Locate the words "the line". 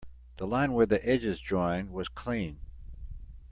0.37-0.73